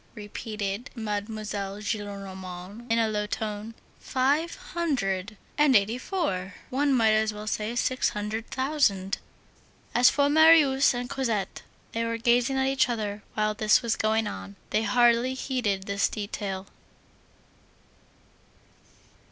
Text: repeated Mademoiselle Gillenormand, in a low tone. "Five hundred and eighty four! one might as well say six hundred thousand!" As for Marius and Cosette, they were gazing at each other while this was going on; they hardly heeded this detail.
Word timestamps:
repeated 0.15 0.89
Mademoiselle 0.95 1.79
Gillenormand, 1.79 2.91
in 2.91 2.97
a 2.97 3.07
low 3.07 3.27
tone. 3.27 3.75
"Five 3.99 4.55
hundred 4.73 5.37
and 5.59 5.75
eighty 5.75 5.99
four! 5.99 6.55
one 6.71 6.91
might 6.91 7.11
as 7.11 7.31
well 7.31 7.45
say 7.45 7.75
six 7.75 8.09
hundred 8.09 8.49
thousand!" 8.49 9.19
As 9.93 10.09
for 10.09 10.27
Marius 10.27 10.95
and 10.95 11.07
Cosette, 11.07 11.61
they 11.91 12.03
were 12.03 12.17
gazing 12.17 12.57
at 12.57 12.65
each 12.65 12.89
other 12.89 13.21
while 13.35 13.53
this 13.53 13.83
was 13.83 13.95
going 13.95 14.25
on; 14.25 14.55
they 14.71 14.81
hardly 14.81 15.35
heeded 15.35 15.83
this 15.83 16.09
detail. 16.09 16.65